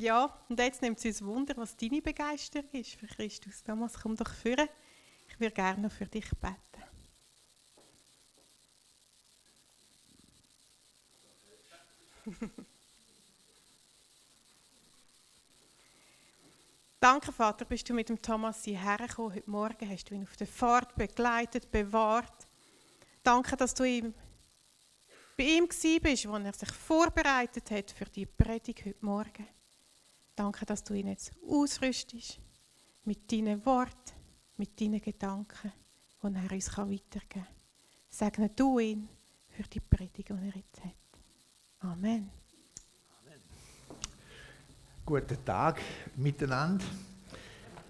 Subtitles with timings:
[0.00, 3.62] Ja, und jetzt nimmt es uns Wunder, was deine Begeisterung ist für Christus.
[3.62, 4.66] Thomas, komm doch führen.
[5.28, 6.56] Ich würde gerne noch für dich beten.
[16.98, 19.34] Danke, Vater, bist du mit dem Thomas hierher gekommen.
[19.34, 22.48] Heute Morgen hast du ihn auf der Fahrt begleitet, bewahrt.
[23.22, 24.14] Danke, dass du ihm,
[25.36, 29.59] bei ihm bist, wo er sich vorbereitet hat für die Predigt heute Morgen.
[30.34, 32.40] Danke, dass du ihn jetzt ausrüstest
[33.04, 34.12] mit deinen Worten,
[34.56, 35.72] mit deinen Gedanken,
[36.22, 37.46] die er uns weitergeben kann.
[38.08, 39.08] Segne du ihn
[39.48, 40.94] für die Predigt, die er jetzt hat.
[41.80, 42.30] Amen.
[45.04, 45.80] Guten Tag
[46.16, 46.84] miteinander.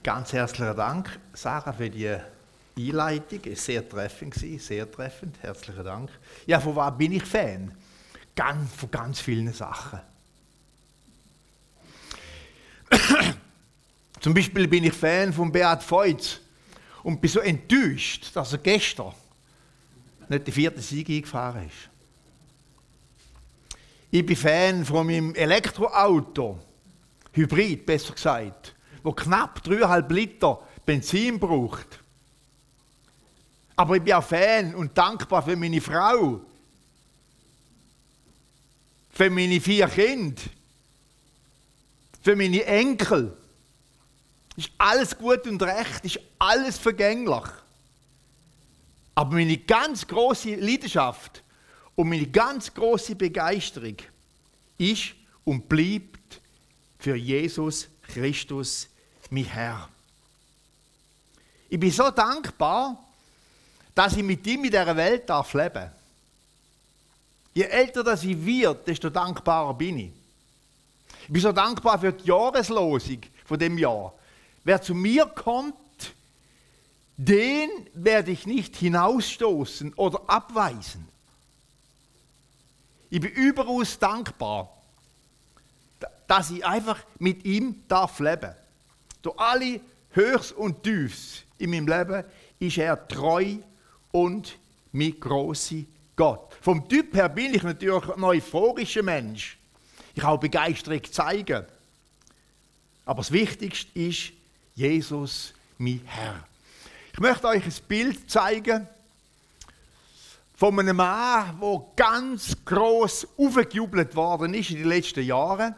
[0.03, 2.17] Ganz herzlichen Dank, Sarah, für die
[2.79, 3.41] Einleitung.
[3.45, 5.43] Es war sehr treffend, sehr treffend.
[5.43, 6.11] Herzlichen Dank.
[6.47, 7.75] Ja, von was bin ich Fan?
[8.35, 10.01] Ganz, von ganz vielen Sachen.
[14.21, 16.41] Zum Beispiel bin ich Fan von Beat Feutz
[17.03, 19.15] und bin so enttäuscht, dass er gestern
[20.29, 21.89] nicht die vierte Sieg eingefahren ist.
[24.11, 26.59] Ich bin Fan von meinem Elektroauto
[27.33, 32.01] Hybrid besser gesagt, wo knapp 3,5 Liter Benzin braucht.
[33.77, 36.41] Aber ich bin auch Fan und dankbar für meine Frau,
[39.11, 40.43] für meine vier Kinder,
[42.21, 43.40] für meine Enkel.
[44.61, 47.47] Ist alles gut und recht, ist alles vergänglich.
[49.15, 51.43] Aber meine ganz große Leidenschaft
[51.97, 53.97] und meine ganz große Begeisterung
[54.77, 56.43] ist und bleibt
[56.99, 58.87] für Jesus Christus,
[59.31, 59.89] mein Herr.
[61.71, 63.03] Ich bin so dankbar,
[63.95, 65.91] dass ich mit ihm in dieser Welt darf leben
[67.55, 70.13] Je älter das ich wird, desto dankbarer bin ich.
[71.23, 74.13] Ich bin so dankbar für die Jahreslosung von dem Jahr.
[74.65, 75.75] Wer zu mir kommt,
[77.17, 81.09] den werde ich nicht hinausstoßen oder abweisen.
[83.11, 84.81] Ich bin überaus dankbar
[86.31, 88.55] dass ich einfach mit ihm darf leben.
[89.21, 89.81] Durch alle
[90.13, 92.25] Höchst und Tiefs in meinem Leben
[92.61, 93.57] ist er treu
[94.13, 94.57] und
[94.93, 95.83] mein großer
[96.15, 96.57] Gott.
[96.61, 99.59] Vom Typ her bin ich natürlich ein euphorischer Mensch.
[100.15, 101.65] Ich habe Begeisterung zeigen.
[103.05, 104.33] Aber das Wichtigste ist
[104.81, 106.43] Jesus, mein Herr.
[107.13, 108.89] Ich möchte euch ein Bild zeigen
[110.55, 115.75] von einem Mann, der ganz groß aufgejubelt worden ist in den letzten Jahren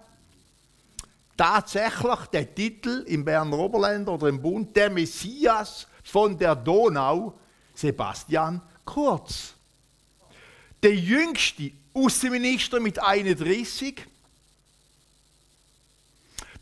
[1.36, 7.36] tatsächlich der Titel im Berner Oberland oder im Bund, der Messias von der Donau,
[7.74, 9.54] Sebastian Kurz.
[10.80, 14.06] Der jüngste Außenminister mit 31,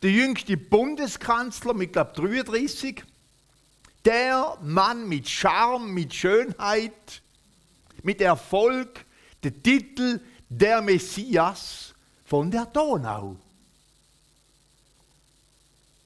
[0.03, 3.05] der jüngste Bundeskanzler mit, glaube 33,
[4.05, 7.23] der Mann mit Charme, mit Schönheit,
[8.03, 9.05] mit Erfolg,
[9.43, 11.95] der Titel der Messias
[12.25, 13.37] von der Donau.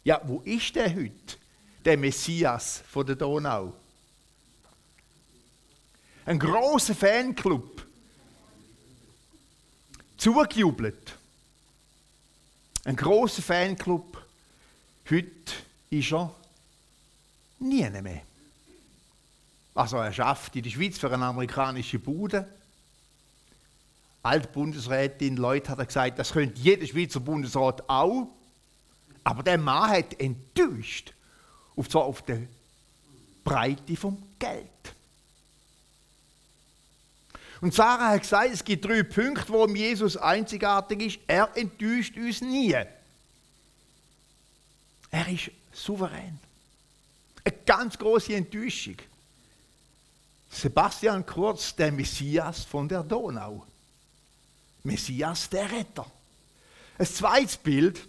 [0.02, 1.38] Ja, wo ist der heute?
[1.84, 3.74] Der Messias von der Donau.
[6.26, 7.86] Ein großer Fanclub.
[10.16, 11.18] Zugejubelt.
[12.84, 14.22] Ein großer Fanclub.
[15.08, 15.52] Heute
[15.88, 16.34] ist er
[17.58, 18.22] nie mehr.
[19.74, 22.46] Also er schafft in der Schweiz für eine amerikanische Bude.
[24.22, 28.28] Altbundesrätin Leute hat gesagt, das könnte jeder Schweizer Bundesrat auch.
[29.24, 31.14] Aber der Mann hat enttäuscht,
[31.74, 32.42] und zwar auf der
[33.44, 34.73] Breite vom Geld.
[37.64, 41.18] Und Sarah hat gesagt, es gibt drei Punkte, warum Jesus einzigartig ist.
[41.26, 42.72] Er enttäuscht uns nie.
[42.72, 42.88] Er
[45.28, 46.38] ist souverän.
[47.42, 48.96] Eine ganz große Enttäuschung.
[50.50, 53.64] Sebastian Kurz, der Messias von der Donau.
[54.82, 56.04] Messias, der Retter.
[56.98, 58.06] Ein zweites Bild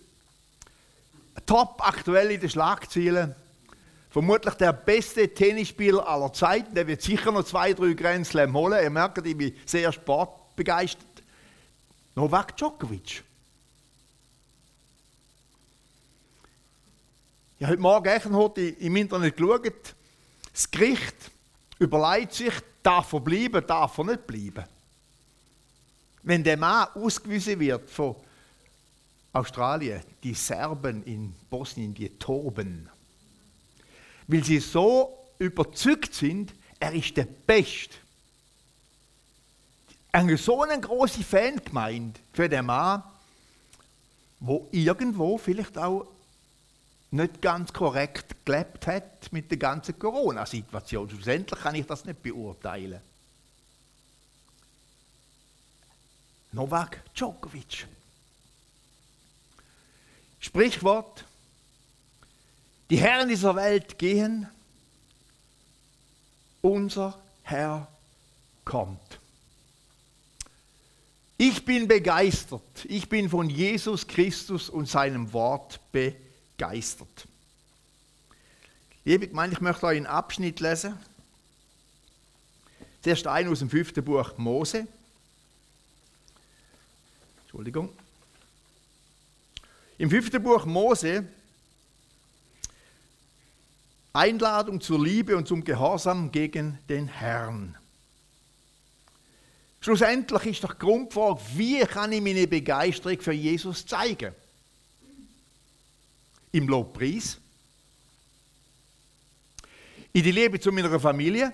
[1.45, 3.33] top aktuell in den Schlagzeilen.
[4.15, 6.73] Vermutlich der beste Tennisspieler aller Zeiten.
[6.73, 8.81] Der wird sicher noch zwei, drei Grand Slam holen.
[8.81, 11.21] Ihr merkt, ich bin sehr sportbegeistert.
[12.15, 13.25] Novak Djokovic.
[17.59, 19.95] Ich habe heute Morgen heute im Internet geschaut.
[20.53, 21.15] Das Gericht
[21.77, 24.63] überlegt sich, darf er bleiben, darf er nicht bleiben.
[26.23, 28.15] Wenn der Mann ausgewiesen wird von
[29.33, 32.89] Australien, die Serben in Bosnien, die toben.
[34.27, 37.95] Weil sie so überzeugt sind, er ist der Beste.
[40.11, 43.03] Eine so eine große Fangemeinde für den Mann,
[44.39, 46.07] wo irgendwo vielleicht auch
[47.11, 51.09] nicht ganz korrekt gelebt hat mit der ganzen Corona-Situation.
[51.09, 53.01] Schlussendlich kann ich das nicht beurteilen.
[56.51, 57.85] Novak Djokovic.
[60.39, 61.25] Sprichwort,
[62.89, 64.47] die Herren dieser Welt gehen,
[66.61, 67.87] unser Herr
[68.63, 69.19] kommt.
[71.37, 72.85] Ich bin begeistert.
[72.85, 77.27] Ich bin von Jesus Christus und seinem Wort begeistert.
[79.03, 80.97] Liebe Gemeinde, ich möchte euch einen Abschnitt lesen.
[83.01, 84.87] Zuerst ein aus dem fünften Buch Mose.
[87.43, 87.89] Entschuldigung.
[89.97, 91.25] Im fünften Buch Mose
[94.15, 97.77] Einladung zur Liebe und zum Gehorsam gegen den Herrn.
[99.81, 104.33] Schlussendlich ist doch Grundfrage, wie kann ich meine Begeisterung für Jesus zeigen?
[106.53, 107.37] Im Lobpreis,
[110.13, 111.51] in die Liebe zu meiner Familie,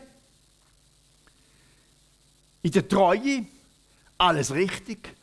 [2.61, 3.45] in der Treue,
[4.19, 5.15] alles richtig.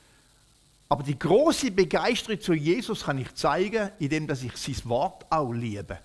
[0.89, 6.01] Aber die große Begeisterung zu Jesus kann ich zeigen, indem ich sein Wort auch liebe.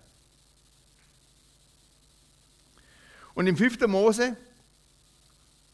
[3.36, 3.88] Und im 5.
[3.88, 4.38] Mose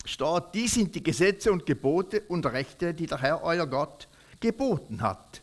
[0.06, 4.08] steht, dies sind die Gesetze und Gebote und Rechte, die der Herr euer Gott
[4.40, 5.42] geboten hat,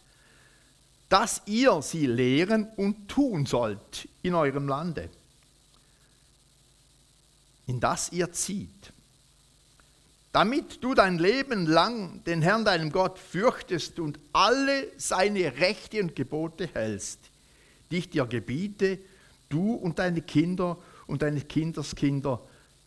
[1.08, 5.10] dass ihr sie lehren und tun sollt in eurem Lande,
[7.66, 8.92] in das ihr zieht,
[10.32, 16.16] damit du dein Leben lang den Herrn, deinem Gott, fürchtest und alle seine Rechte und
[16.16, 17.20] Gebote hältst,
[17.90, 18.98] die ich dir gebiete,
[19.48, 22.41] du und deine Kinder und deine Kinderskinder,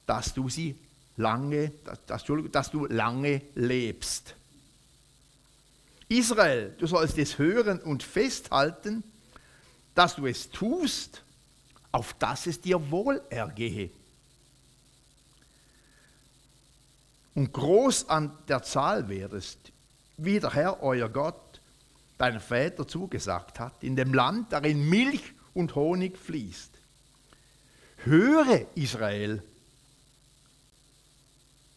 [0.06, 0.75] dass du sie
[1.18, 1.71] lange,
[2.06, 4.36] dass, dass du lange lebst.
[6.07, 9.04] Israel, du sollst es hören und festhalten,
[9.94, 11.24] dass du es tust,
[11.92, 13.92] auf dass es dir wohl ergehe.
[17.36, 19.72] Und groß an der Zahl werdest,
[20.18, 21.62] wie der Herr, euer Gott,
[22.18, 26.78] deinen Väter zugesagt hat, in dem Land, darin Milch und Honig fließt.
[28.06, 29.44] Höre, Israel,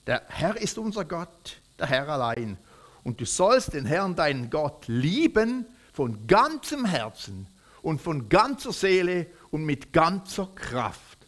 [0.07, 2.59] der Herr ist unser Gott, der Herr allein.
[3.05, 7.47] Und du sollst den Herrn, deinen Gott, lieben von ganzem Herzen
[7.83, 11.19] und von ganzer Seele und mit ganzer Kraft.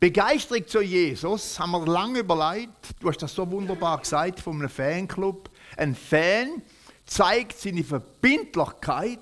[0.00, 2.94] Begeisterung zu Jesus haben wir lange überlegt.
[3.00, 5.48] Du hast das so wunderbar gesagt einem Fanclub.
[5.76, 6.62] Ein Fan
[7.06, 9.18] zeigt seine Verbindlichkeit,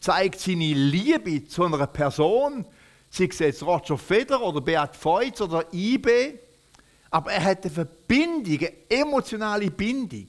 [0.00, 2.64] zeigt seine Liebe zu einer Person,
[3.10, 6.38] sei es jetzt Roger Federer oder Beat Feutz oder IB,
[7.10, 10.28] aber er hat eine Verbindung, eine emotionale Bindung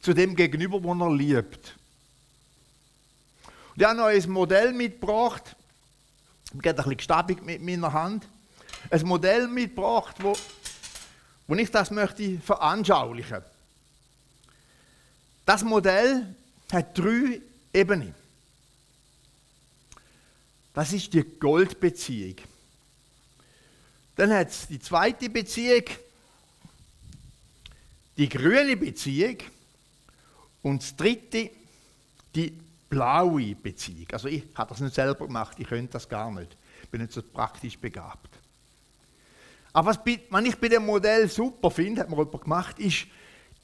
[0.00, 1.76] zu dem Gegenüber, den er liebt.
[3.74, 5.56] Und ich habe noch ein Modell mitgebracht,
[6.52, 8.26] ich gehe ein bisschen gestabig mit meiner Hand,
[8.90, 10.36] ein Modell mitgebracht, wo,
[11.46, 13.42] wo ich das möchte veranschaulichen.
[15.46, 16.34] Das Modell
[16.72, 17.40] hat drei
[17.72, 18.23] Ebenen.
[20.74, 22.34] Das ist die Goldbeziehung.
[24.16, 25.84] Dann hat es die zweite Beziehung,
[28.16, 29.38] die grüne Beziehung.
[30.62, 31.50] Und das dritte,
[32.34, 32.58] die
[32.88, 34.06] blaue Beziehung.
[34.12, 36.56] Also ich habe das nicht selber gemacht, ich könnte das gar nicht.
[36.82, 38.30] Ich bin nicht so praktisch begabt.
[39.72, 39.98] Aber was,
[40.30, 43.06] was ich bei dem Modell super finde, hat mir jemand gemacht, ist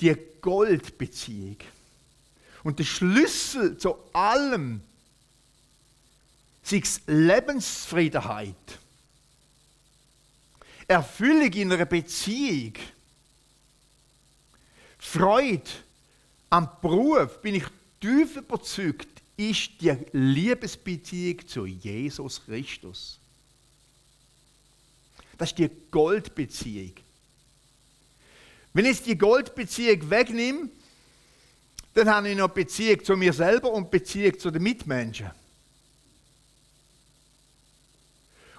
[0.00, 1.58] die Goldbeziehung.
[2.62, 4.82] Und der Schlüssel zu allem
[6.70, 8.78] sei es Lebensfriedenheit,
[10.86, 12.74] Erfüllung in einer Beziehung,
[14.98, 15.70] Freude
[16.50, 17.64] am Beruf, bin ich
[18.00, 23.18] tief überzeugt, ist die Liebesbeziehung zu Jesus Christus.
[25.38, 26.92] Das ist die Goldbeziehung.
[28.74, 30.68] Wenn ich die Goldbeziehung wegnehme,
[31.94, 35.30] dann habe ich noch Beziehung zu mir selber und Beziehung zu den Mitmenschen.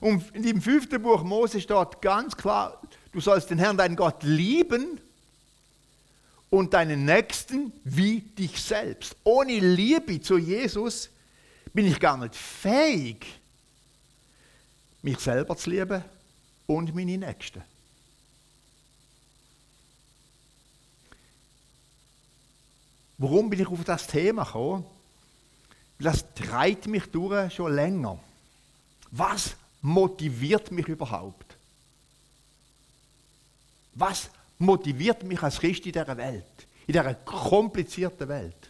[0.02, 2.82] Und im fünften Buch Mose steht ganz klar,
[3.12, 5.00] du sollst den Herrn, deinen Gott, lieben
[6.50, 9.16] und deinen Nächsten wie dich selbst.
[9.24, 11.10] Ohne Liebe zu Jesus
[11.72, 13.26] bin ich gar nicht fähig,
[15.04, 16.04] mich selber zu lieben
[16.66, 17.62] und meine Nächsten.
[23.20, 24.84] Warum bin ich auf das Thema gekommen?
[26.00, 28.20] Das treibt mich durch schon länger.
[29.12, 31.58] Was motiviert mich überhaupt?
[33.94, 36.46] Was motiviert mich als Christ in dieser Welt?
[36.88, 38.70] in dieser komplizierten Welt.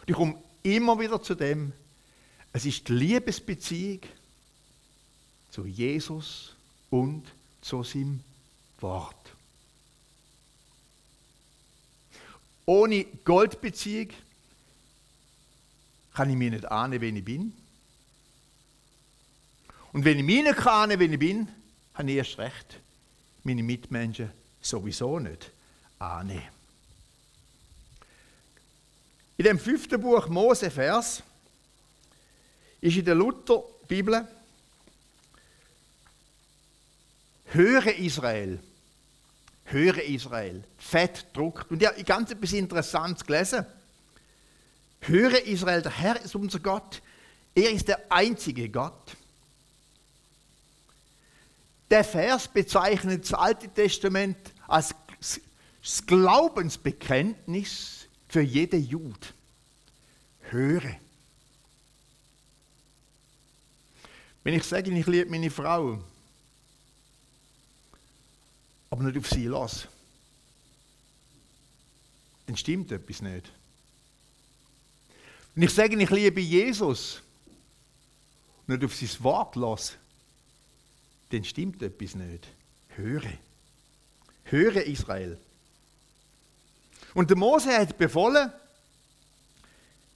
[0.00, 1.72] Und ich komme immer wieder zu dem,
[2.52, 4.00] es ist die Liebesbeziehung
[5.50, 6.54] zu Jesus
[6.90, 7.24] und
[7.60, 8.20] zu seinem
[8.80, 9.16] Wort.
[12.66, 14.10] Ohne Goldbeziehung
[16.14, 17.52] kann ich mir nicht ahnen, wen ich bin.
[19.92, 21.48] Und wenn ich mich nicht ahnen wen ich bin,
[21.94, 22.80] habe ich erst recht
[23.42, 24.30] meine Mitmenschen
[24.60, 25.50] sowieso nicht
[25.98, 26.42] ahnen.
[29.36, 31.22] In dem fünften Buch Mose Vers
[32.80, 34.28] ist in der Luther-Bibel
[37.52, 38.60] Höre Israel.
[39.64, 40.62] Höre Israel.
[40.78, 41.70] Fett druckt.
[41.70, 43.66] Und ja, ganz etwas Interessantes gelesen.
[45.00, 47.02] Höre Israel, der Herr ist unser Gott.
[47.54, 49.16] Er ist der einzige Gott.
[51.90, 54.36] Der Vers bezeichnet das Alte Testament
[54.68, 54.94] als
[55.82, 59.34] das Glaubensbekenntnis für jede Jud.
[60.50, 60.96] Höre.
[64.44, 66.02] Wenn ich sage, ich liebe meine Frau,
[68.88, 69.88] aber nicht auf sie lasse,
[72.46, 73.52] dann stimmt etwas nicht.
[75.54, 77.22] Wenn ich sage, ich liebe Jesus,
[78.66, 79.94] nicht auf sein Wort lasse,
[81.30, 82.48] dann stimmt etwas nicht.
[82.96, 83.32] Höre.
[84.44, 85.38] Höre Israel.
[87.14, 88.52] Und der Mose hat befohlen,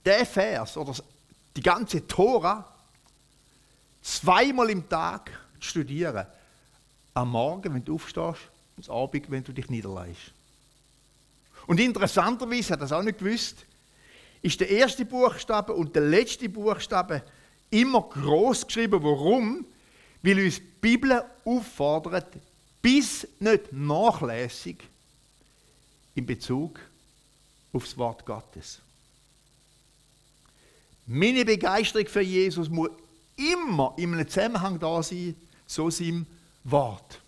[0.03, 0.93] der Vers oder
[1.55, 2.71] die ganze Tora
[4.01, 6.25] zweimal im Tag zu studieren.
[7.13, 10.33] Am Morgen, wenn du aufstehst, und am Abend, wenn du dich niederlegst.
[11.65, 13.65] Und interessanterweise, hat das auch nicht gewusst,
[14.41, 17.23] ist der erste Buchstabe und der letzte Buchstabe
[17.71, 19.01] immer groß geschrieben.
[19.01, 19.65] Warum?
[20.25, 22.33] Weil uns die Bibel auffordert,
[22.81, 24.77] bis nicht nachlässig
[26.15, 26.79] in Bezug
[27.71, 28.79] auf das Wort Gottes.
[31.05, 32.89] Meine Begeisterung für Jesus muss
[33.35, 35.35] immer in einem Zusammenhang da sein,
[35.67, 36.25] so sein
[36.63, 37.21] Wort.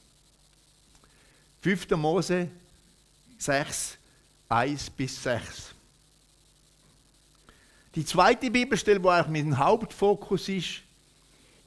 [1.62, 1.92] 5.
[1.92, 2.50] Mose
[3.38, 3.96] 6,
[4.50, 5.76] 1 bis 6.
[7.94, 10.82] Die zweite Bibelstelle, wo eigentlich mein Hauptfokus ist,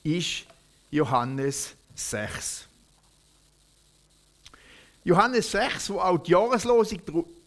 [0.03, 0.47] ist
[0.91, 2.67] Johannes 6.
[5.05, 7.01] Johannes 6, wo auch die Jahreslosung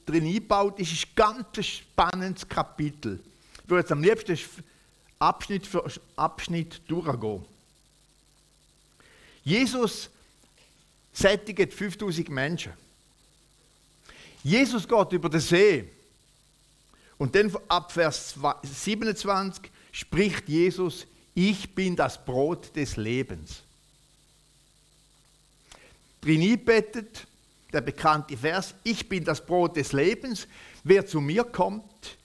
[0.06, 3.20] drin eingebaut ist, ist ein ganz spannendes Kapitel.
[3.64, 4.38] Ich würde jetzt am liebsten
[5.20, 5.86] Abschnitt für
[6.16, 7.46] Abschnitt durchgehen.
[9.44, 10.10] Jesus
[11.14, 12.74] sättigt 5000 Menschen.
[14.44, 15.90] Jesus geht über den See.
[17.18, 23.64] Und dann ab Vers 27 spricht Jesus, ich bin das Brot des Lebens.
[26.22, 27.26] Drin bettet
[27.72, 30.48] der bekannte Vers, ich bin das Brot des Lebens,
[30.84, 32.18] wer zu mir kommt,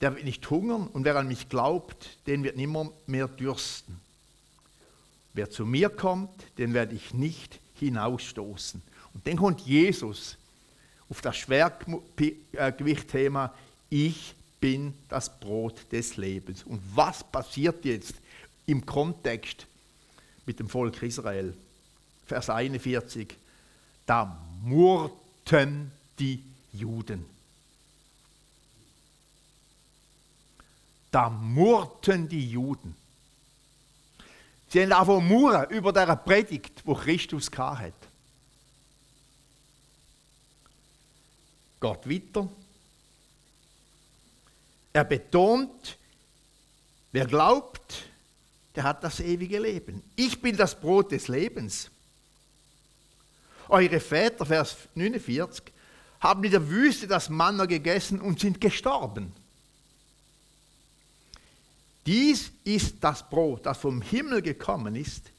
[0.00, 4.00] der wird nicht hungern und wer an mich glaubt, den wird nimmer mehr dürsten.
[5.34, 8.82] Wer zu mir kommt, den werde ich nicht hinausstoßen.
[9.14, 10.36] Und dann kommt Jesus
[11.08, 13.54] auf das Schwergewichtthema,
[13.90, 16.62] ich bin das Brot des Lebens.
[16.62, 18.14] Und was passiert jetzt
[18.64, 19.66] im Kontext
[20.46, 21.52] mit dem Volk Israel?
[22.24, 23.34] Vers 41,
[24.06, 27.26] da murrten die Juden.
[31.10, 32.94] Da murrten die Juden.
[34.68, 37.92] Sie haben auch murren über der Predigt, wo Christus hat.
[41.80, 42.48] Geht weiter.
[44.92, 45.96] Er betont,
[47.12, 48.06] wer glaubt,
[48.74, 50.02] der hat das ewige Leben.
[50.16, 51.90] Ich bin das Brot des Lebens.
[53.68, 55.72] Eure Väter, Vers 49,
[56.20, 59.32] haben in der Wüste das Manna gegessen und sind gestorben.
[62.06, 65.30] Dies ist das Brot, das vom Himmel gekommen ist.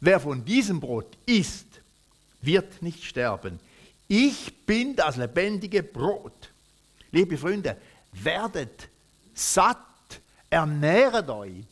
[0.00, 1.66] Wer von diesem Brot isst,
[2.40, 3.60] wird nicht sterben.
[4.06, 6.50] Ich bin das lebendige Brot.
[7.10, 7.76] Liebe Freunde,
[8.24, 8.88] werdet
[9.34, 9.78] satt,
[10.50, 11.64] ernähret euch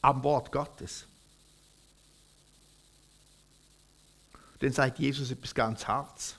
[0.00, 1.06] am Wort Gottes.
[4.60, 6.36] Dann sagt Jesus etwas ganz Hartes.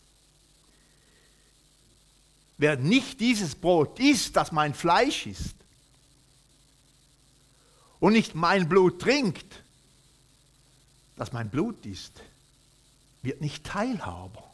[2.57, 5.55] Wer nicht dieses Brot isst, das mein Fleisch ist,
[7.99, 9.63] und nicht mein Blut trinkt,
[11.15, 12.21] das mein Blut ist,
[13.21, 14.49] wird nicht Teilhaber.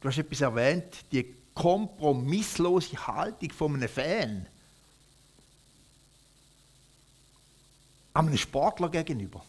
[0.00, 4.46] Du hast etwas erwähnt, die kompromisslose Haltung von einem Fan.
[8.14, 9.44] Einem Sportler gegenüber.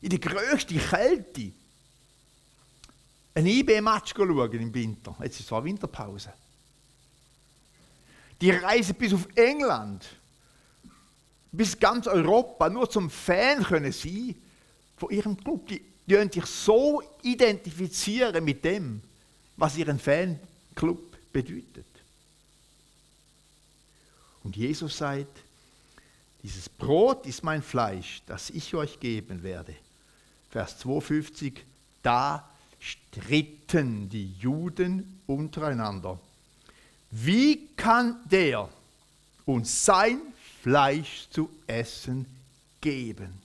[0.00, 1.52] In der größten Kälte
[3.34, 5.16] ein IB-Match schauen im Winter.
[5.22, 6.32] Jetzt ist zwar Winterpause.
[8.40, 10.04] Die reisen bis auf England,
[11.52, 14.36] bis ganz Europa, nur zum Fan können sie
[14.96, 15.68] von ihrem Club.
[15.68, 19.02] Die, die sich so identifizieren mit dem,
[19.56, 21.86] was ihren Fanclub bedeutet.
[24.44, 25.38] Und Jesus sagt,
[26.42, 29.74] dieses Brot ist mein Fleisch, das ich euch geben werde.
[30.50, 31.64] Vers 52,
[32.02, 32.48] da
[32.80, 36.18] stritten die Juden untereinander.
[37.10, 38.68] Wie kann der
[39.44, 40.20] uns sein
[40.62, 42.26] Fleisch zu essen
[42.80, 43.40] geben?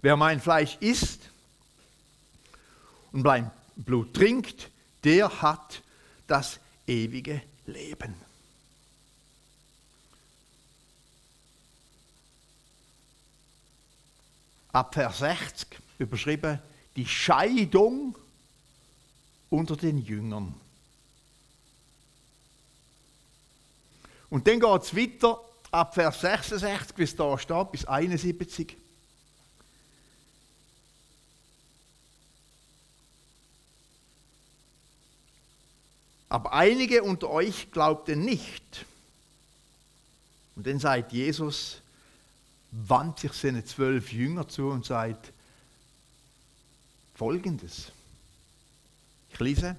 [0.00, 1.30] Wer mein Fleisch isst
[3.16, 4.70] und mein Blut trinkt,
[5.02, 5.82] der hat
[6.26, 8.14] das ewige Leben.
[14.70, 16.58] ab Vers 60 überschrieben,
[16.96, 18.18] die Scheidung
[19.48, 20.52] unter den Jüngern.
[24.28, 28.76] Und dann geht es weiter ab Vers 66, bis da steht, bis 71.
[36.28, 38.84] Aber einige unter euch glaubten nicht.
[40.56, 41.80] Und dann sagt Jesus,
[42.72, 45.32] wandt sich seine zwölf Jünger zu und sagt
[47.14, 47.92] Folgendes.
[49.30, 49.76] Ich lese,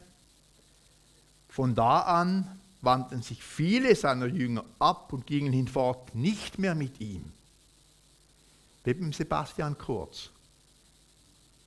[1.49, 6.99] von da an wandten sich viele seiner Jünger ab und gingen hinfort nicht mehr mit
[7.01, 7.31] ihm.
[8.83, 10.29] Wie Sebastian Kurz.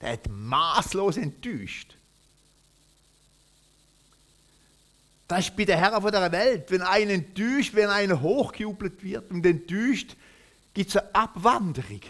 [0.01, 1.95] Der hat maßlos enttäuscht.
[5.31, 6.73] Das ist bei der Herren von der Welt.
[6.73, 10.17] Wenn einer enttäuscht, wenn einer hochgejubelt wird und enttäuscht,
[10.75, 12.01] gibt es eine Abwanderung.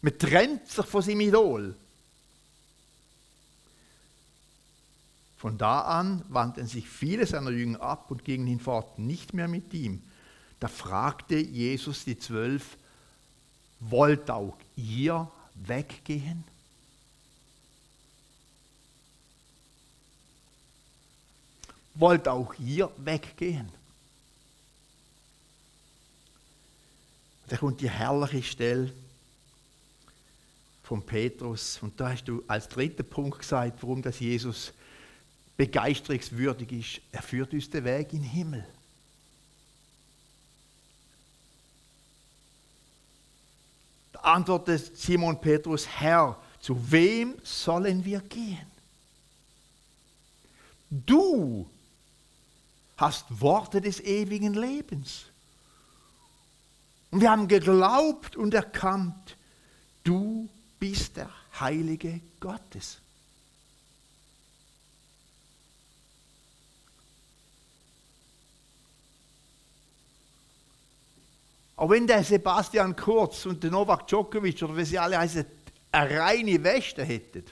[0.00, 1.74] Man trennt sich von seinem Idol.
[5.38, 9.74] Von da an wandten sich viele seiner Jünger ab und gingen hinfort nicht mehr mit
[9.74, 10.04] ihm.
[10.60, 12.76] Da fragte Jesus die Zwölf,
[13.80, 16.44] wollt auch ihr weggehen?
[21.94, 23.68] Wollt auch ihr weggehen?
[27.48, 28.92] Da kommt die herrliche Stelle
[30.82, 31.78] von Petrus.
[31.82, 34.72] Und da hast du als dritten Punkt gesagt, warum das Jesus
[35.56, 37.00] begeisterungswürdig ist.
[37.12, 38.66] Er führt uns den Weg in den Himmel.
[44.12, 48.66] Da antwortet Simon Petrus, Herr, zu wem sollen wir gehen?
[50.90, 51.68] Du
[52.96, 55.26] hast Worte des ewigen Lebens.
[57.10, 59.36] Und wir haben geglaubt und erkannt,
[60.02, 61.30] du bist der
[61.60, 62.98] Heilige Gottes.
[71.76, 75.44] Auch wenn der Sebastian Kurz und der Novak Djokovic oder wie sie alle heißen,
[75.90, 77.44] eine reine Weste hätten,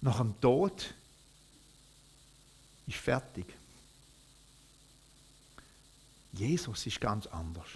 [0.00, 0.94] nach dem Tod
[2.88, 3.46] ist fertig.
[6.32, 7.68] Jesus ist ganz anders.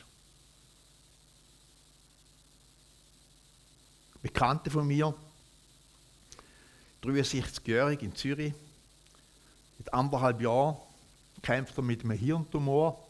[4.23, 5.15] Bekannte von mir,
[7.03, 8.55] 63-jährig in Zürich,
[9.79, 10.77] mit anderthalb Jahren
[11.43, 13.05] kämpft er mit einem Hirntumor.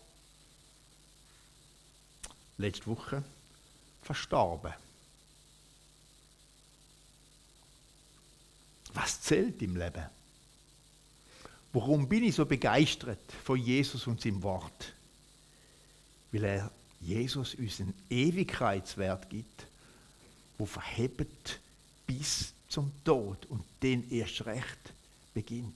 [2.56, 3.22] Letzte Woche
[4.02, 4.72] verstorben.
[8.94, 10.21] Was zählt im Leben?
[11.72, 14.94] Warum bin ich so begeistert von Jesus und seinem Wort?
[16.32, 19.66] weil er Jesus unseren Ewigkeitswert gibt,
[20.58, 21.60] wo verhebt
[22.06, 24.92] bis zum Tod und den erst recht
[25.34, 25.74] beginnt.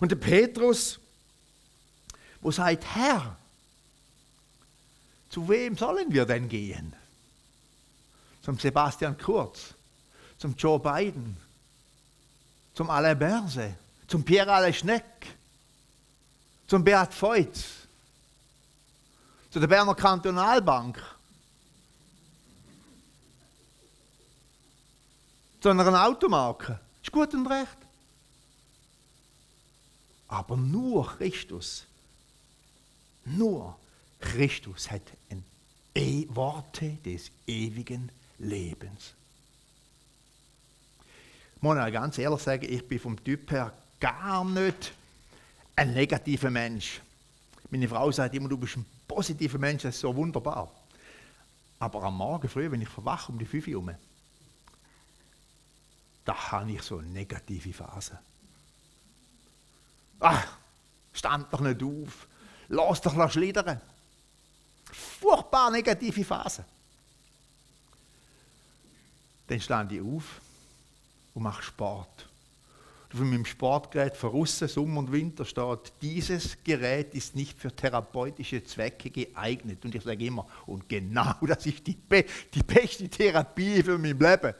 [0.00, 0.98] Und der Petrus,
[2.40, 3.36] wo sagt, Herr,
[5.28, 6.94] zu wem sollen wir denn gehen?
[8.42, 9.74] Zum Sebastian Kurz,
[10.38, 11.36] zum Joe Biden,
[12.80, 15.36] zum Alain Berse, zum Pierre Alain Schneck,
[16.66, 17.86] zum Beat Feutz,
[19.50, 20.98] zu der Berner Kantonalbank.
[25.60, 26.80] Zu einer Automarke.
[27.02, 27.76] Ist gut und recht.
[30.28, 31.84] Aber nur Christus,
[33.26, 33.78] nur
[34.20, 35.44] Christus hat ein
[35.94, 39.12] e Worte des ewigen Lebens.
[41.60, 43.70] Ich muss ich ganz ehrlich sagen, ich bin vom Typ her
[44.00, 44.94] gar nicht
[45.76, 47.02] ein negativer Mensch.
[47.68, 50.72] Meine Frau sagt immer, du bist ein positiver Mensch, das ist so wunderbar.
[51.78, 53.94] Aber am Morgen früh, wenn ich verwache um die 5 Uhr
[56.24, 58.18] da habe ich so eine negative Phase.
[60.18, 60.56] Ach,
[61.12, 62.26] stand doch nicht auf.
[62.68, 63.82] Lass doch schlittern.
[64.86, 66.64] Furchtbar negative Phase.
[69.46, 70.40] Dann stand ich auf
[71.34, 72.28] und mache Sport.
[73.12, 78.62] Auf meinem Sportgerät von Russen, Sommer und Winter steht, dieses Gerät ist nicht für therapeutische
[78.62, 79.84] Zwecke geeignet.
[79.84, 84.16] Und ich sage immer, und genau das ist die, be die beste Therapie für mein
[84.16, 84.54] Leben.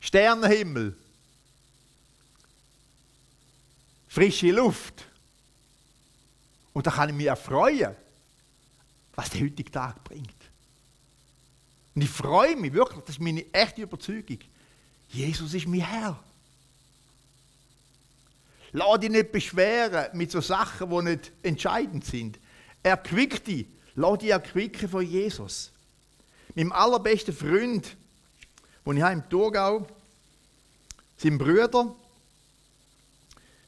[0.00, 0.96] Sternenhimmel,
[4.08, 5.04] frische Luft.
[6.72, 7.94] Und da kann ich mich erfreuen,
[9.14, 10.32] was der heutige Tag bringt.
[11.94, 14.38] Und ich freue mich wirklich, das ist meine echte Überzeugung.
[15.08, 16.18] Jesus ist mein Herr.
[18.72, 22.38] Lass dich nicht beschweren mit so Sachen, die nicht entscheidend sind.
[22.82, 23.66] Erquick dich.
[23.94, 25.72] Lass dich erquicken von Jesus.
[26.54, 27.96] Meinem allerbesten Freund,
[28.84, 29.86] wo ich im Thurgau,
[31.16, 31.94] sind Brüder,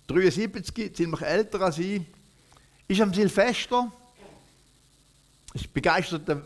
[0.07, 2.03] 73, ziemlich älter als ich,
[2.87, 3.91] ist am Silvester,
[5.55, 6.43] ist begeisterter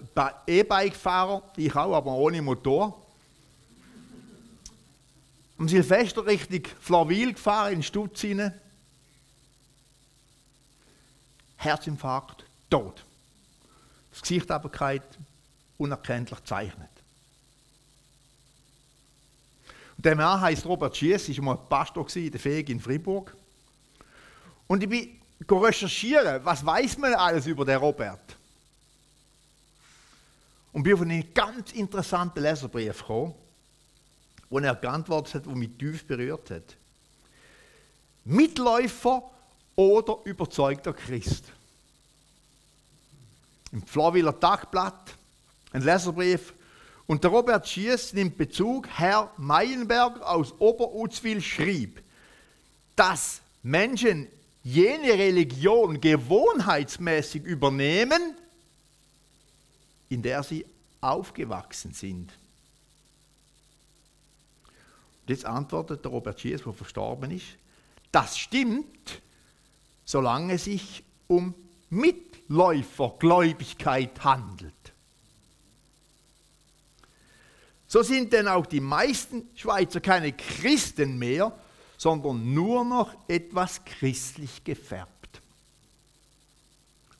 [0.47, 3.04] E-Bike-Fahrer, ich auch, aber ohne Motor.
[5.59, 8.53] Am Silvester Richtung Flawil gefahren, in Stutz hinein.
[11.57, 13.05] Herzinfarkt, tot.
[14.11, 15.01] Das Gesicht aber kein
[15.79, 16.91] unerkenntlich zeichnet.
[19.97, 23.35] Und der Mann heißt Robert Schiess, ist mal Pastor in der Fähig in Fribourg.
[24.67, 28.37] Und ich bin recherchieren, was weiß man alles über den Robert.
[30.73, 33.35] Und bin auf einen ganz interessanten Leserbrief gekommen
[34.55, 36.77] wo er geantwortet hat, wo mich tief berührt hat.
[38.25, 39.29] Mitläufer
[39.75, 41.47] oder überzeugter Christ.
[43.73, 45.17] Im Flawiller Tagblatt,
[45.73, 46.55] ein Leserbrief.
[47.09, 52.01] Und der Robert Schiess nimmt Bezug, Herr Meilenberger aus Oberuzwil schrieb,
[52.95, 54.29] dass Menschen
[54.63, 58.37] jene Religion gewohnheitsmäßig übernehmen,
[60.11, 60.65] in der sie
[61.01, 62.31] aufgewachsen sind.
[65.27, 67.59] Jetzt antwortet der Robert Schiers, der verstorben ist,
[68.13, 69.21] das stimmt,
[70.05, 71.55] solange es sich um
[71.91, 74.73] Mitläufergläubigkeit handelt.
[77.87, 81.57] So sind denn auch die meisten Schweizer keine Christen mehr,
[81.97, 85.41] sondern nur noch etwas christlich gefärbt.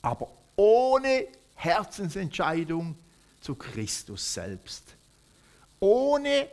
[0.03, 2.97] Aber ohne Herzensentscheidung
[3.41, 4.83] zu Christus selbst.
[5.81, 6.49] Ohne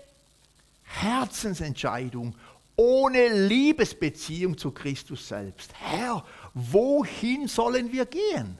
[0.93, 2.35] Herzensentscheidung,
[2.75, 5.73] ohne Liebesbeziehung zu Christus selbst.
[5.73, 8.57] Herr, wohin sollen wir gehen?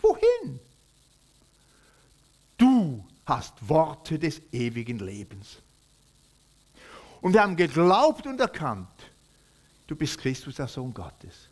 [0.00, 0.60] Wohin?
[2.56, 5.58] Du hast Worte des ewigen Lebens.
[7.20, 8.88] Und wir haben geglaubt und erkannt,
[9.86, 11.48] du bist Christus, der Sohn Gottes.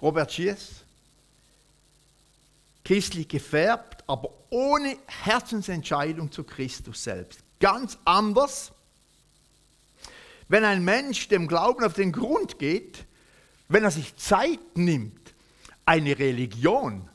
[0.00, 0.85] Robert Schiess,
[2.86, 7.40] christlich gefärbt, aber ohne Herzensentscheidung zu Christus selbst.
[7.58, 8.70] Ganz anders,
[10.46, 13.04] wenn ein Mensch dem Glauben auf den Grund geht,
[13.68, 15.34] wenn er sich Zeit nimmt,
[15.84, 17.08] eine Religion,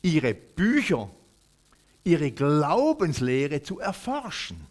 [0.00, 1.10] ihre Bücher,
[2.02, 4.66] ihre Glaubenslehre zu erforschen.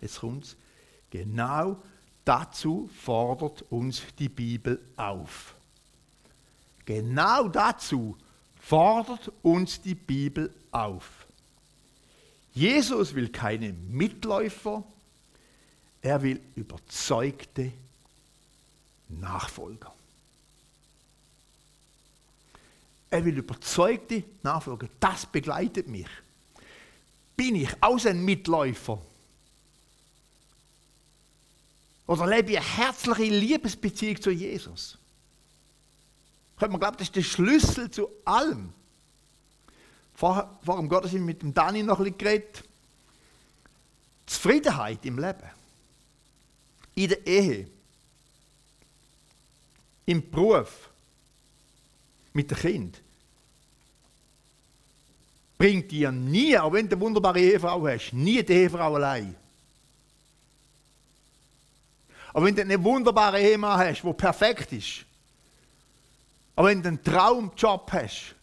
[0.00, 0.54] Jetzt kommt's.
[1.10, 1.82] Genau
[2.24, 5.55] dazu fordert uns die Bibel auf.
[6.86, 8.16] Genau dazu
[8.58, 11.26] fordert uns die Bibel auf.
[12.54, 14.82] Jesus will keine Mitläufer,
[16.00, 17.72] er will überzeugte
[19.08, 19.92] Nachfolger.
[23.10, 24.88] Er will überzeugte Nachfolger.
[25.00, 26.08] Das begleitet mich.
[27.36, 29.00] Bin ich aus ein Mitläufer?
[32.06, 34.98] Oder lebe ich eine herzliche Liebesbeziehung zu Jesus?
[36.58, 38.72] Könnte man glauben, das ist der Schlüssel zu allem.
[40.14, 42.64] Vor, vor dem Gottesdienst mit dem Dani noch ein bisschen geredet.
[44.24, 45.50] Zufriedenheit im Leben.
[46.94, 47.68] In der Ehe.
[50.06, 50.88] Im Beruf.
[52.32, 53.00] Mit dem Kind.
[55.58, 59.34] Bringt dir nie, auch wenn du eine wunderbare Ehefrau hast, nie die Ehefrau allein.
[62.32, 65.06] Aber wenn du eine wunderbare Ehemann hast, wo perfekt ist,
[66.56, 68.34] aber wenn du einen Traumjob hast,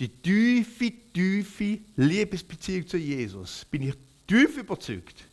[0.00, 3.94] die tiefe, tiefe Liebesbeziehung zu Jesus, bin ich
[4.26, 5.24] tief überzeugt,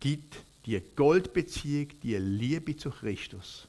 [0.00, 3.68] gibt die Goldbeziehung, die Liebe zu Christus.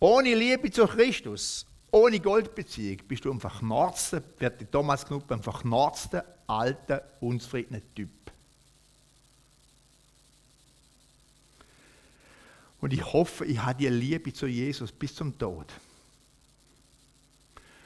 [0.00, 6.24] Ohne Liebe zu Christus, ohne Goldbeziehung, bist du ein verknarzter, wird Thomas Knupp ein verknarzter,
[6.48, 8.10] alter, unzufriedener Typ.
[12.82, 15.72] Und ich hoffe, ich habe die Liebe zu Jesus bis zum Tod.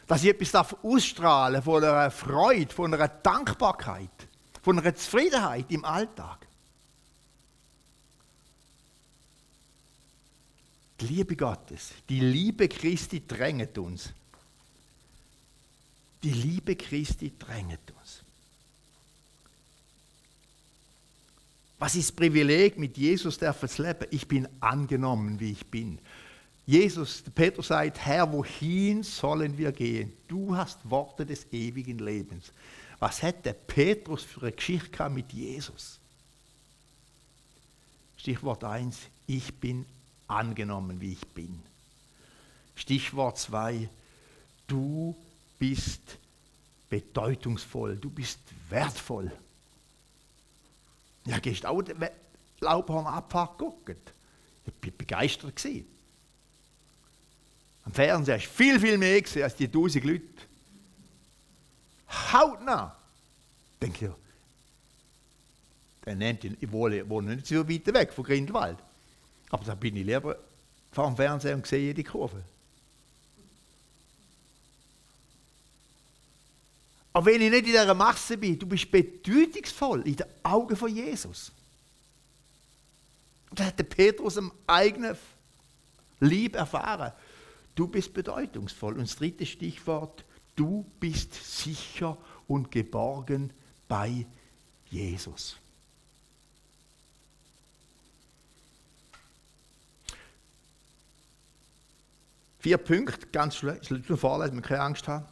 [0.06, 4.10] Dass ich etwas darf ausstrahlen von einer Freude, von einer Dankbarkeit,
[4.62, 6.46] von einer Zufriedenheit im Alltag.
[10.98, 14.14] Die Liebe Gottes, die Liebe Christi drängt uns.
[16.22, 17.95] Die Liebe Christi drängt uns.
[21.78, 24.06] Was ist Privileg, mit Jesus zu leben?
[24.10, 25.98] Ich bin angenommen, wie ich bin.
[26.66, 30.12] Jesus, Petrus sagt, Herr, wohin sollen wir gehen?
[30.26, 32.50] Du hast Worte des ewigen Lebens.
[32.98, 36.00] Was hätte Petrus für eine Geschichte mit Jesus?
[38.16, 39.84] Stichwort 1, ich bin
[40.26, 41.60] angenommen, wie ich bin.
[42.74, 43.88] Stichwort 2,
[44.66, 45.14] du
[45.58, 46.00] bist
[46.88, 49.30] bedeutungsvoll, du bist wertvoll.
[51.26, 52.08] Ja, gehst auch den
[52.60, 53.96] Laubhornabfahrt gucken.
[54.64, 55.56] Ich war begeistert.
[55.56, 55.86] Gewesen.
[57.84, 60.24] Am Fernseher hast du viel, viel mehr gesehen als die tausend Leute.
[62.32, 62.96] Hautnah.
[63.80, 64.12] Denke ich,
[66.04, 68.78] der nennt ihn, ich wohne, wohne nicht so weit weg von Grindelwald.
[69.50, 70.36] Aber da bin ich lieber
[70.92, 72.42] vor dem Fernseher und sehe jede Kurve.
[77.16, 80.94] Aber wenn ich nicht in dieser Masse bin, du bist bedeutungsvoll in den Augen von
[80.94, 81.50] Jesus.
[83.52, 85.16] Das hat der Petrus am eigenen
[86.20, 87.12] Lieb erfahren.
[87.74, 88.98] Du bist bedeutungsvoll.
[88.98, 90.26] Und das dritte Stichwort,
[90.56, 93.50] du bist sicher und geborgen
[93.88, 94.26] bei
[94.90, 95.56] Jesus.
[102.58, 105.26] Vier Punkte, ganz schnell, vorlesen, wir keine Angst haben.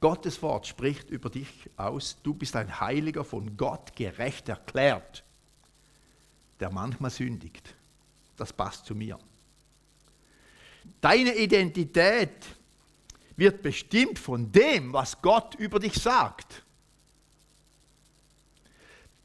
[0.00, 5.24] Gottes Wort spricht über dich aus, du bist ein Heiliger von Gott gerecht erklärt,
[6.60, 7.74] der manchmal sündigt.
[8.36, 9.18] Das passt zu mir.
[11.00, 12.46] Deine Identität
[13.36, 16.64] wird bestimmt von dem, was Gott über dich sagt.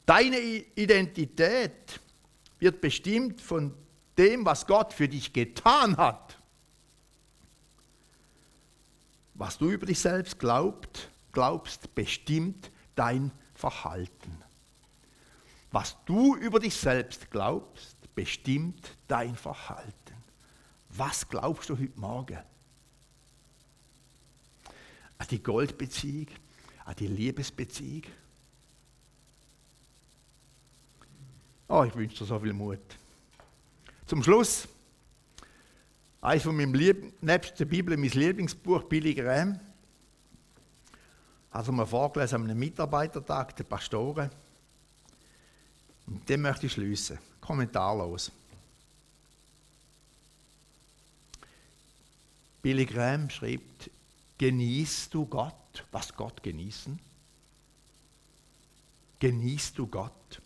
[0.06, 2.00] Deine Identität
[2.60, 3.74] wird bestimmt von
[4.18, 6.38] dem, was Gott für dich getan hat.
[9.36, 14.38] Was du über dich selbst glaubt, glaubst, bestimmt dein Verhalten.
[15.72, 19.94] Was du über dich selbst glaubst, bestimmt dein Verhalten.
[20.90, 22.38] Was glaubst du heute Morgen?
[25.18, 26.28] An die Goldbeziehung,
[26.86, 28.04] an die Liebesbeziehung?
[31.68, 32.80] Oh, ich wünsche dir so viel Mut.
[34.06, 34.68] Zum Schluss
[36.24, 39.60] eines von meinem Lieb nebst der Bibel mein Lieblingsbuch, Billy Graham.
[41.52, 44.32] Also mal vorgelesen an einem Mitarbeitertag der Pastoren.
[46.08, 47.20] Und den möchte ich schließen.
[47.42, 48.32] Kommentarlos.
[52.62, 53.92] Billy Graham schreibt,
[54.38, 55.84] genießt du Gott?
[55.92, 56.98] Was Gott genießen?
[59.20, 60.42] Genießt du Gott?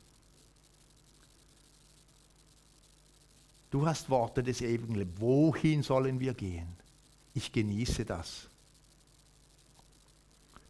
[3.78, 5.22] Du hast Worte des ewigen Lebens.
[5.22, 6.68] Wohin sollen wir gehen?
[7.36, 8.50] Ich genieße das.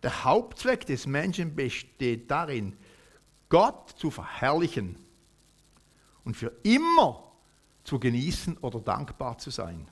[0.04, 2.76] Der Hauptzweck des Menschen besteht darin,
[3.48, 4.98] Gott zu verherrlichen
[6.26, 7.32] und für immer
[7.86, 9.88] zu genießen oder dankbar zu sein.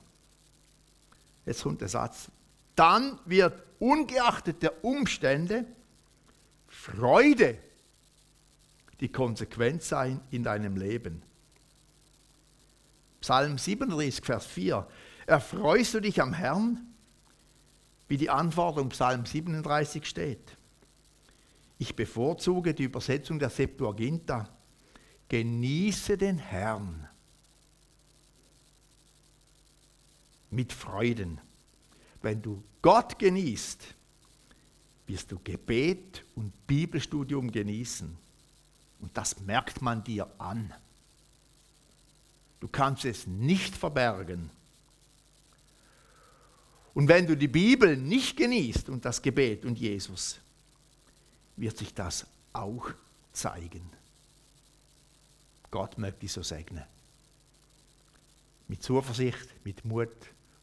[1.46, 2.30] Jetzt kommt der Satz.
[2.74, 5.64] Dann wird ungeachtet der Umstände
[6.68, 7.56] Freude
[9.00, 11.22] die Konsequenz sein in deinem Leben.
[13.26, 14.86] Psalm 37, Vers 4.
[15.26, 16.94] Erfreust du dich am Herrn?
[18.06, 20.56] Wie die Antwort um Psalm 37 steht.
[21.76, 24.48] Ich bevorzuge die Übersetzung der Septuaginta.
[25.28, 27.08] Genieße den Herrn
[30.48, 31.40] mit Freuden.
[32.22, 33.82] Wenn du Gott genießt,
[35.08, 38.16] wirst du Gebet und Bibelstudium genießen.
[39.00, 40.72] Und das merkt man dir an.
[42.60, 44.50] Du kannst es nicht verbergen.
[46.94, 50.38] Und wenn du die Bibel nicht genießt und das Gebet und Jesus,
[51.56, 52.90] wird sich das auch
[53.32, 53.90] zeigen.
[55.70, 56.84] Gott möchte dich so segnen.
[58.68, 60.08] Mit Zuversicht, mit Mut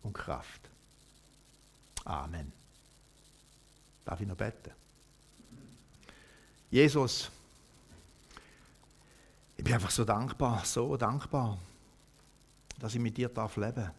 [0.02, 0.62] und Kraft.
[2.04, 2.52] Amen.
[4.04, 4.72] Darf ich noch beten?
[6.72, 7.30] Jesus,
[9.56, 11.60] ich bin einfach so dankbar, so dankbar,
[12.84, 13.90] dass ich mit dir darf leben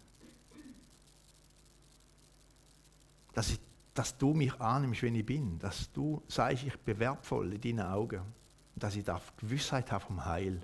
[3.32, 3.58] dass,
[3.94, 7.80] dass du mich annimmst, wenn ich bin, dass du sagst, ich bin wertvoll in deinen
[7.80, 10.60] Augen und dass ich darf Gewissheit habe vom Heil.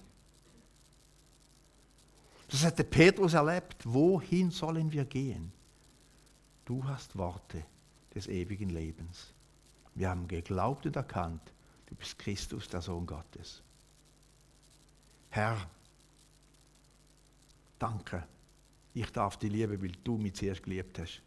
[2.50, 3.87] Das hat der Petrus erlebt.
[3.87, 5.50] Wohin sollen wir gehen?
[6.66, 7.64] Du hast Worte
[8.14, 9.33] des ewigen Lebens.
[9.94, 11.54] Wir haben geglaubt und erkannt,
[11.87, 13.62] du bist Christus, der Sohn Gottes.
[15.30, 15.56] Herr,
[17.80, 18.24] danke.
[18.94, 21.22] Ich darf dich lieben, weil du mich zuerst geliebt hast.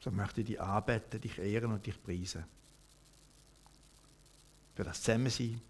[0.00, 2.44] So möchte ich dich anbeten, dich ehren und dich preisen.
[4.74, 5.60] Für das Zusammensein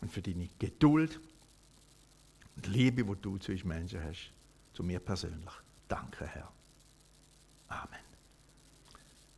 [0.00, 1.20] und für deine Geduld
[2.56, 4.30] und Liebe, die du zu uns Menschen hast.
[4.72, 5.52] Zu mir persönlich.
[5.86, 6.50] Danke, Herr.
[7.68, 8.00] Amen.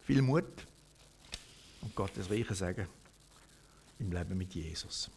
[0.03, 0.67] Viel Mut
[1.83, 2.87] und Gottes Reiche sagen
[3.99, 5.11] im Leben mit Jesus.